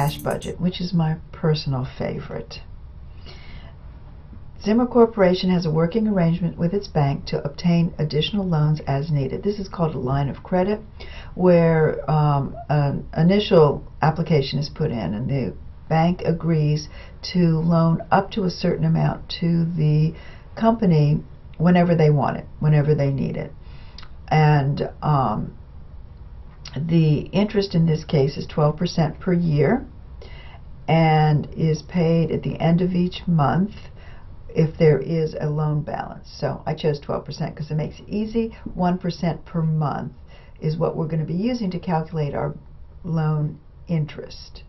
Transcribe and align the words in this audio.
cash 0.00 0.18
budget, 0.18 0.58
which 0.58 0.80
is 0.80 0.94
my 0.94 1.16
personal 1.30 1.86
favorite. 1.98 2.60
Zimmer 4.64 4.86
Corporation 4.86 5.50
has 5.50 5.66
a 5.66 5.70
working 5.70 6.06
arrangement 6.08 6.56
with 6.56 6.72
its 6.72 6.88
bank 6.88 7.26
to 7.26 7.42
obtain 7.44 7.92
additional 7.98 8.46
loans 8.46 8.80
as 8.86 9.10
needed. 9.10 9.42
This 9.42 9.58
is 9.58 9.68
called 9.68 9.94
a 9.94 9.98
line 9.98 10.30
of 10.30 10.42
credit, 10.42 10.80
where 11.34 12.10
um, 12.10 12.56
an 12.70 13.06
initial 13.14 13.84
application 14.00 14.58
is 14.58 14.70
put 14.70 14.90
in 14.90 15.14
and 15.14 15.28
the 15.28 15.54
bank 15.88 16.22
agrees 16.24 16.88
to 17.34 17.58
loan 17.58 18.02
up 18.10 18.30
to 18.30 18.44
a 18.44 18.50
certain 18.50 18.86
amount 18.86 19.28
to 19.40 19.66
the 19.76 20.14
company 20.56 21.22
whenever 21.58 21.94
they 21.94 22.08
want 22.08 22.38
it, 22.38 22.46
whenever 22.58 22.94
they 22.94 23.10
need 23.10 23.36
it. 23.36 23.52
And 24.28 24.90
um, 25.02 25.52
the 26.76 27.28
interest 27.32 27.74
in 27.74 27.86
this 27.86 28.04
case 28.04 28.36
is 28.36 28.46
12% 28.46 29.18
per 29.20 29.32
year 29.32 29.86
and 30.90 31.48
is 31.56 31.82
paid 31.82 32.32
at 32.32 32.42
the 32.42 32.60
end 32.60 32.80
of 32.80 32.94
each 32.94 33.22
month 33.28 33.76
if 34.48 34.76
there 34.76 34.98
is 34.98 35.36
a 35.40 35.48
loan 35.48 35.82
balance. 35.82 36.28
So 36.40 36.64
I 36.66 36.74
chose 36.74 37.00
12% 37.00 37.24
because 37.54 37.70
it 37.70 37.76
makes 37.76 38.00
it 38.00 38.08
easy. 38.08 38.56
1% 38.76 39.44
per 39.44 39.62
month 39.62 40.12
is 40.60 40.76
what 40.76 40.96
we're 40.96 41.06
going 41.06 41.20
to 41.20 41.32
be 41.32 41.34
using 41.34 41.70
to 41.70 41.78
calculate 41.78 42.34
our 42.34 42.56
loan 43.04 43.60
interest. 43.86 44.64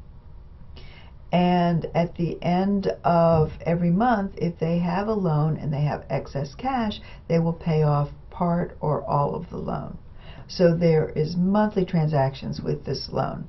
And 1.32 1.88
at 1.96 2.14
the 2.18 2.38
end 2.44 2.88
of 3.04 3.54
every 3.66 3.90
month, 3.90 4.34
if 4.38 4.60
they 4.60 4.78
have 4.78 5.08
a 5.08 5.14
loan 5.14 5.58
and 5.58 5.74
they 5.74 5.82
have 5.82 6.06
excess 6.08 6.54
cash, 6.54 7.02
they 7.28 7.40
will 7.40 7.54
pay 7.54 7.82
off 7.82 8.10
part 8.30 8.78
or 8.80 9.04
all 9.10 9.34
of 9.34 9.50
the 9.50 9.58
loan. 9.58 9.98
So 10.48 10.76
there 10.76 11.10
is 11.10 11.36
monthly 11.36 11.86
transactions 11.86 12.62
with 12.62 12.86
this 12.86 13.10
loan. 13.12 13.48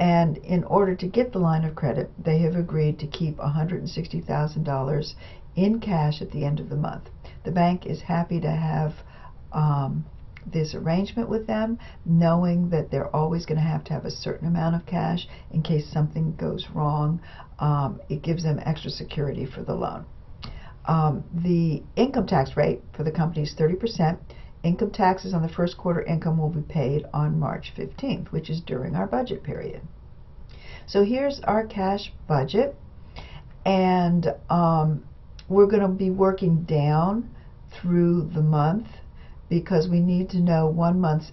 And 0.00 0.38
in 0.38 0.64
order 0.64 0.94
to 0.94 1.06
get 1.06 1.30
the 1.30 1.38
line 1.38 1.62
of 1.62 1.74
credit, 1.74 2.10
they 2.24 2.38
have 2.38 2.56
agreed 2.56 2.98
to 3.00 3.06
keep 3.06 3.36
$160,000 3.36 5.14
in 5.56 5.80
cash 5.80 6.22
at 6.22 6.30
the 6.30 6.42
end 6.42 6.58
of 6.58 6.70
the 6.70 6.76
month. 6.76 7.10
The 7.44 7.52
bank 7.52 7.84
is 7.84 8.00
happy 8.00 8.40
to 8.40 8.50
have 8.50 8.94
um, 9.52 10.06
this 10.46 10.74
arrangement 10.74 11.28
with 11.28 11.46
them, 11.46 11.78
knowing 12.06 12.70
that 12.70 12.90
they're 12.90 13.14
always 13.14 13.44
going 13.44 13.58
to 13.58 13.66
have 13.66 13.84
to 13.84 13.92
have 13.92 14.06
a 14.06 14.10
certain 14.10 14.48
amount 14.48 14.74
of 14.74 14.86
cash 14.86 15.28
in 15.50 15.60
case 15.60 15.86
something 15.92 16.34
goes 16.34 16.66
wrong. 16.74 17.20
Um, 17.58 18.00
it 18.08 18.22
gives 18.22 18.42
them 18.42 18.58
extra 18.64 18.90
security 18.90 19.44
for 19.44 19.62
the 19.62 19.74
loan. 19.74 20.06
Um, 20.86 21.24
the 21.34 21.82
income 21.96 22.26
tax 22.26 22.56
rate 22.56 22.80
for 22.96 23.04
the 23.04 23.12
company 23.12 23.42
is 23.42 23.54
30%. 23.54 24.18
Income 24.62 24.90
taxes 24.90 25.32
on 25.32 25.42
the 25.42 25.48
first 25.48 25.78
quarter 25.78 26.02
income 26.02 26.36
will 26.38 26.50
be 26.50 26.60
paid 26.60 27.06
on 27.14 27.38
March 27.38 27.72
15th, 27.76 28.28
which 28.28 28.50
is 28.50 28.60
during 28.60 28.94
our 28.94 29.06
budget 29.06 29.42
period. 29.42 29.80
So 30.86 31.04
here's 31.04 31.40
our 31.40 31.64
cash 31.64 32.12
budget, 32.26 32.76
and 33.64 34.34
um, 34.50 35.04
we're 35.48 35.66
going 35.66 35.82
to 35.82 35.88
be 35.88 36.10
working 36.10 36.64
down 36.64 37.30
through 37.70 38.30
the 38.34 38.42
month 38.42 38.88
because 39.48 39.88
we 39.88 40.00
need 40.00 40.30
to 40.30 40.40
know 40.40 40.66
one 40.66 41.00
month's 41.00 41.32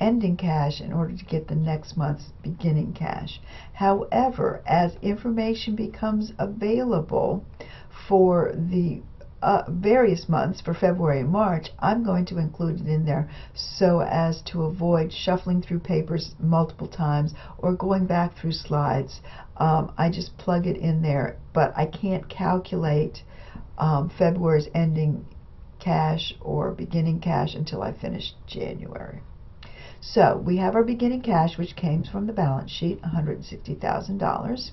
ending 0.00 0.36
cash 0.36 0.80
in 0.80 0.92
order 0.92 1.16
to 1.16 1.24
get 1.24 1.48
the 1.48 1.54
next 1.54 1.96
month's 1.96 2.32
beginning 2.42 2.92
cash. 2.92 3.40
However, 3.72 4.62
as 4.66 4.96
information 5.02 5.74
becomes 5.74 6.32
available 6.38 7.44
for 8.08 8.52
the 8.54 9.02
uh, 9.42 9.62
various 9.68 10.28
months 10.28 10.60
for 10.60 10.74
February 10.74 11.20
and 11.20 11.30
March, 11.30 11.68
I'm 11.78 12.02
going 12.02 12.24
to 12.26 12.38
include 12.38 12.80
it 12.80 12.86
in 12.86 13.04
there 13.04 13.28
so 13.54 14.00
as 14.00 14.42
to 14.42 14.64
avoid 14.64 15.12
shuffling 15.12 15.62
through 15.62 15.80
papers 15.80 16.34
multiple 16.40 16.88
times 16.88 17.34
or 17.58 17.74
going 17.74 18.06
back 18.06 18.36
through 18.36 18.52
slides. 18.52 19.20
Um, 19.56 19.92
I 19.96 20.10
just 20.10 20.36
plug 20.38 20.66
it 20.66 20.76
in 20.76 21.02
there, 21.02 21.36
but 21.52 21.72
I 21.76 21.86
can't 21.86 22.28
calculate 22.28 23.22
um, 23.78 24.10
February's 24.18 24.68
ending 24.74 25.24
cash 25.78 26.34
or 26.40 26.72
beginning 26.72 27.20
cash 27.20 27.54
until 27.54 27.82
I 27.82 27.92
finish 27.92 28.34
January. 28.46 29.20
So 30.00 30.42
we 30.44 30.58
have 30.58 30.74
our 30.74 30.84
beginning 30.84 31.22
cash, 31.22 31.58
which 31.58 31.74
came 31.76 32.04
from 32.04 32.26
the 32.26 32.32
balance 32.32 32.70
sheet, 32.70 33.02
$160,000. 33.02 34.70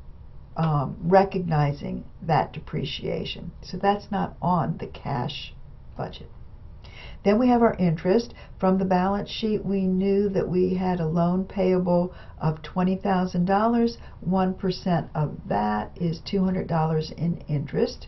um, 0.57 0.97
recognizing 1.03 2.05
that 2.23 2.53
depreciation. 2.53 3.53
So 3.63 3.77
that's 3.77 4.11
not 4.11 4.37
on 4.41 4.79
the 4.79 4.87
cash 4.87 5.55
budget. 5.97 6.31
Then 7.25 7.39
we 7.39 7.49
have 7.49 7.63
our 7.63 7.75
interest. 7.75 8.33
From 8.59 8.79
the 8.79 8.85
balance 8.85 9.29
sheet, 9.29 9.65
we 9.65 9.87
knew 9.87 10.29
that 10.31 10.49
we 10.49 10.75
had 10.75 10.99
a 10.99 11.07
loan 11.07 11.45
payable 11.45 12.13
of 12.41 12.63
$20,000. 12.63 13.97
1% 14.27 15.09
of 15.15 15.37
that 15.49 15.91
is 15.97 16.21
$200 16.21 17.13
in 17.13 17.39
interest. 17.49 18.07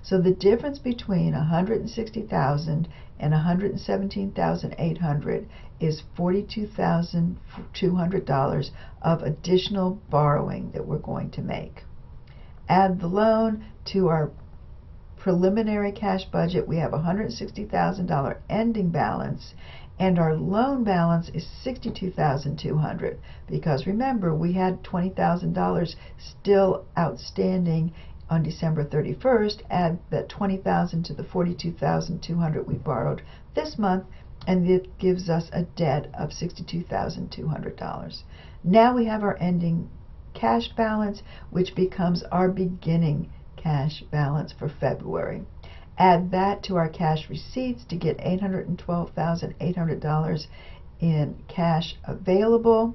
So 0.10 0.22
the 0.22 0.32
difference 0.32 0.80
between 0.80 1.34
160,000 1.34 2.88
and 3.20 3.34
117,800 3.34 5.50
is 5.82 6.04
$42,200 6.18 8.70
of 9.02 9.22
additional 9.22 10.00
borrowing 10.10 10.72
that 10.72 10.88
we're 10.88 11.00
going 11.00 11.30
to 11.32 11.42
make. 11.42 11.84
Add 12.70 13.02
the 13.02 13.10
loan 13.10 13.66
to 13.88 14.08
our 14.08 14.32
preliminary 15.18 15.92
cash 15.92 16.24
budget, 16.24 16.70
we 16.70 16.78
have 16.78 16.94
$160,000 16.94 18.38
ending 18.50 18.92
balance 18.92 19.56
and 20.00 20.18
our 20.18 20.36
loan 20.36 20.86
balance 20.86 21.28
is 21.30 21.46
62,200 21.64 23.20
because 23.46 23.86
remember 23.86 24.34
we 24.34 24.54
had 24.54 24.84
$20,000 24.84 25.96
still 26.18 26.86
outstanding 26.98 27.92
on 28.30 28.44
December 28.44 28.84
31st 28.84 29.62
add 29.70 30.00
that 30.10 30.30
20,000 30.30 31.04
to 31.04 31.14
the 31.14 31.24
42,200 31.24 32.68
we 32.68 32.76
borrowed 32.76 33.22
this 33.56 33.78
month 33.78 34.06
and 34.46 34.70
it 34.70 34.98
gives 34.98 35.30
us 35.30 35.50
a 35.54 35.64
debt 35.64 36.10
of 36.14 36.30
$62,200 36.30 38.24
now 38.64 38.96
we 38.96 39.06
have 39.06 39.24
our 39.24 39.38
ending 39.40 39.90
cash 40.34 40.70
balance 40.76 41.24
which 41.50 41.76
becomes 41.76 42.24
our 42.32 42.50
beginning 42.50 43.30
cash 43.56 44.04
balance 44.12 44.52
for 44.52 44.70
February 44.70 45.44
Add 46.00 46.30
that 46.30 46.62
to 46.64 46.76
our 46.76 46.90
cash 46.90 47.28
receipts 47.28 47.84
to 47.86 47.96
get 47.96 48.20
$812,800 48.20 50.48
in 51.00 51.36
cash 51.48 51.96
available. 52.04 52.94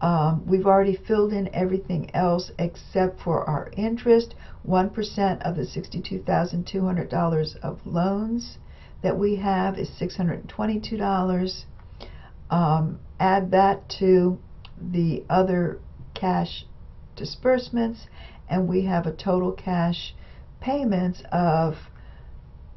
Um, 0.00 0.46
we've 0.46 0.66
already 0.66 0.96
filled 0.96 1.32
in 1.32 1.48
everything 1.54 2.14
else 2.14 2.50
except 2.58 3.20
for 3.20 3.48
our 3.48 3.70
interest, 3.76 4.34
1% 4.66 5.42
of 5.42 5.56
the 5.56 5.62
$62,200 5.62 7.56
of 7.62 7.86
loans 7.86 8.58
that 9.02 9.18
we 9.18 9.36
have 9.36 9.78
is 9.78 9.88
$622. 9.90 11.64
Um, 12.50 13.00
add 13.18 13.50
that 13.52 13.88
to 13.98 14.38
the 14.80 15.24
other 15.30 15.78
cash 16.14 16.66
disbursements 17.16 18.06
and 18.48 18.68
we 18.68 18.84
have 18.84 19.06
a 19.06 19.12
total 19.12 19.52
cash 19.52 20.14
payments 20.60 21.22
of 21.32 21.76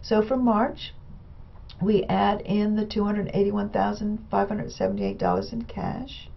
So 0.01 0.21
for 0.21 0.35
March 0.37 0.93
we 1.81 2.03
add 2.05 2.39
in 2.41 2.75
the 2.75 2.85
$281,578 2.85 5.53
in 5.53 5.61
cash 5.63 6.29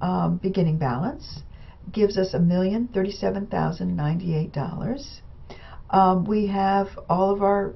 um, 0.00 0.36
beginning 0.36 0.78
balance 0.78 1.42
gives 1.90 2.16
us 2.16 2.32
a 2.32 2.38
million 2.38 2.86
thirty-seven 2.88 3.48
thousand 3.48 3.96
ninety-eight 3.96 4.52
dollars. 4.52 5.20
Um, 5.90 6.24
we 6.24 6.46
have 6.46 6.96
all 7.08 7.32
of 7.32 7.42
our 7.42 7.74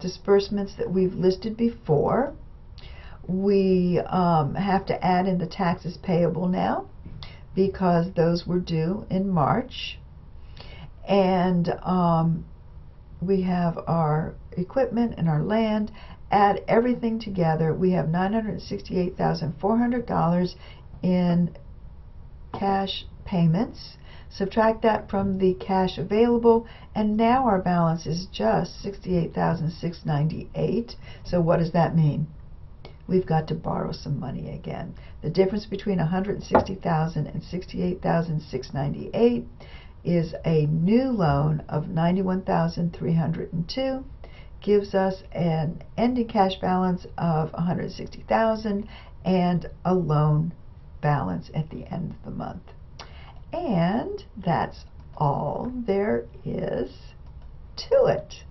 disbursements 0.00 0.74
that 0.76 0.90
we've 0.90 1.14
listed 1.14 1.56
before 1.56 2.34
we 3.28 4.00
um, 4.06 4.54
have 4.54 4.86
to 4.86 5.04
add 5.04 5.26
in 5.26 5.36
the 5.38 5.46
taxes 5.46 5.98
payable 6.02 6.48
now 6.48 6.86
because 7.54 8.12
those 8.14 8.46
were 8.46 8.60
due 8.60 9.04
in 9.10 9.28
March. 9.28 9.98
And 11.06 11.68
um, 11.82 12.46
we 13.20 13.42
have 13.42 13.78
our 13.86 14.34
equipment 14.52 15.16
and 15.18 15.28
our 15.28 15.42
land. 15.42 15.92
Add 16.30 16.64
everything 16.66 17.20
together, 17.20 17.74
we 17.74 17.90
have 17.92 18.06
$968,400 18.06 20.54
in 21.02 21.54
cash 22.52 23.04
payments. 23.24 23.98
Subtract 24.30 24.82
that 24.82 25.08
from 25.08 25.38
the 25.38 25.54
cash 25.54 25.96
available, 25.96 26.66
and 26.94 27.16
now 27.16 27.46
our 27.46 27.60
balance 27.60 28.04
is 28.06 28.26
just 28.32 28.84
$68,698. 28.84 30.96
So 31.24 31.40
what 31.40 31.60
does 31.60 31.70
that 31.72 31.94
mean? 31.94 32.26
We've 33.06 33.26
got 33.26 33.46
to 33.48 33.54
borrow 33.54 33.92
some 33.92 34.18
money 34.18 34.50
again. 34.50 34.94
The 35.22 35.30
difference 35.30 35.66
between 35.66 35.98
160,000 35.98 37.26
and 37.26 37.42
68,698 37.42 39.46
is 40.04 40.34
a 40.44 40.66
new 40.66 41.10
loan 41.10 41.64
of 41.68 41.88
91,302 41.88 44.04
gives 44.60 44.94
us 44.94 45.22
an 45.32 45.82
ending 45.96 46.26
cash 46.26 46.56
balance 46.60 47.06
of 47.18 47.52
160,000 47.52 48.88
and 49.24 49.68
a 49.84 49.94
loan 49.94 50.52
balance 51.00 51.50
at 51.54 51.70
the 51.70 51.86
end 51.92 52.12
of 52.12 52.22
the 52.24 52.30
month. 52.30 52.62
And 53.52 54.24
that's 54.36 54.84
all 55.16 55.72
there 55.86 56.26
is 56.44 56.90
to 57.76 58.06
it. 58.06 58.44